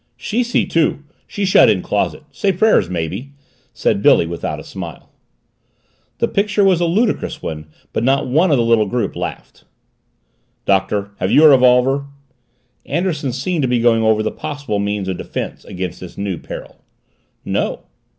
[0.17, 1.03] "She see too.
[1.27, 3.33] She shut in closet say prayers, maybe,"
[3.71, 5.11] said Billy, without a smile.
[6.17, 9.63] The picture was a ludicrous one but not one of the little group laughed.
[10.65, 12.05] "Doctor, have you a revolver?"
[12.83, 16.81] Anderson seemed to be going over the possible means of defense against this new peril.
[17.45, 17.81] "No."